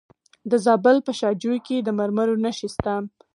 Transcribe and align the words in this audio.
د 0.51 0.53
زابل 0.65 0.97
په 1.05 1.11
شاجوی 1.19 1.59
کې 1.67 1.77
د 1.81 1.89
مرمرو 1.99 2.41
نښې 2.43 2.67
شته. 2.73 2.95